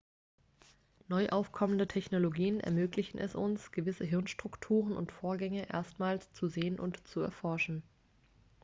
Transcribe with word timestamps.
neu 1.09 1.27
aufkommende 1.29 1.87
technologien 1.87 2.59
ermöglichen 2.59 3.19
es 3.19 3.35
uns 3.35 3.71
gewisse 3.71 4.03
gehirnstrukturen 4.05 4.93
und 4.97 5.11
vorgänge 5.11 5.69
erstmals 5.69 6.33
zu 6.33 6.47
sehen 6.47 6.79
und 6.79 7.05
zu 7.07 7.19
erforschen 7.19 7.83